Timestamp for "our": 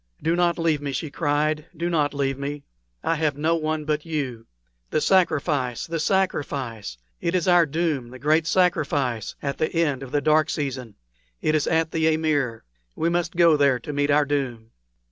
7.47-7.67, 14.09-14.25